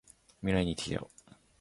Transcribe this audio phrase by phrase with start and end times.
[0.41, 1.11] 未来に行ってきたよ！